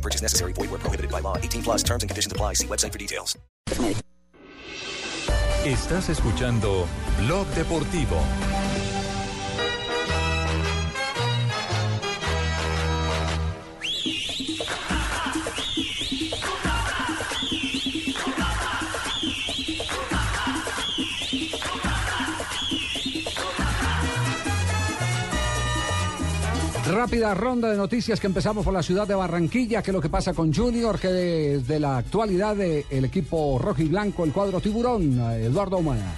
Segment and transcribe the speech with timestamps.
[0.00, 0.52] Purchase necessary.
[0.54, 1.36] Void where prohibited by law.
[1.36, 2.54] 18 plus terms and conditions apply.
[2.54, 3.36] See website for details.
[5.64, 6.86] Estás escuchando
[7.18, 8.18] Blog Deportivo.
[26.90, 30.08] Rápida ronda de noticias que empezamos por la ciudad de Barranquilla, que es lo que
[30.08, 35.20] pasa con Junior, que desde la actualidad del equipo rojo y blanco, el cuadro tiburón,
[35.40, 36.12] Eduardo Humana.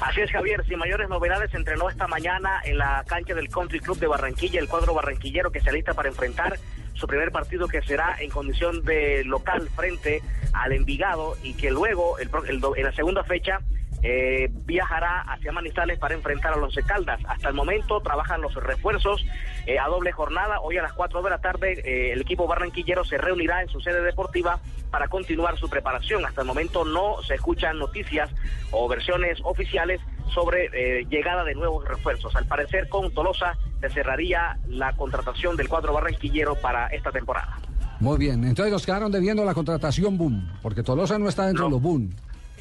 [0.00, 0.64] Así es, Javier.
[0.66, 4.68] Sin mayores novedades, entrenó esta mañana en la cancha del Country Club de Barranquilla el
[4.68, 6.58] cuadro barranquillero que se alista para enfrentar
[6.94, 12.18] su primer partido que será en condición de local frente al Envigado y que luego,
[12.18, 13.60] el, el, en la segunda fecha,
[14.02, 17.20] eh, viajará hacia Manizales para enfrentar a los Caldas.
[17.28, 19.24] Hasta el momento trabajan los refuerzos
[19.66, 20.60] eh, a doble jornada.
[20.60, 23.80] Hoy a las 4 de la tarde eh, el equipo barranquillero se reunirá en su
[23.80, 26.24] sede deportiva para continuar su preparación.
[26.24, 28.30] Hasta el momento no se escuchan noticias
[28.70, 30.00] o versiones oficiales
[30.32, 32.34] sobre llegada de nuevos refuerzos.
[32.36, 37.58] Al parecer con Tolosa se cerraría la contratación del cuadro barranquillero para esta temporada.
[37.98, 41.68] Muy bien, entonces nos quedaron debiendo la contratación boom, porque Tolosa no está dentro no.
[41.68, 42.10] de los boom.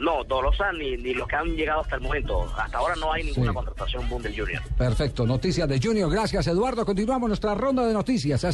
[0.00, 2.50] No, Tolosa ni, ni los que han llegado hasta el momento.
[2.56, 3.54] Hasta ahora no hay ninguna sí.
[3.54, 4.62] contratación boom del Junior.
[4.76, 6.10] Perfecto, noticias de Junior.
[6.10, 6.86] Gracias, Eduardo.
[6.86, 8.42] Continuamos nuestra ronda de noticias.
[8.44, 8.48] Hasta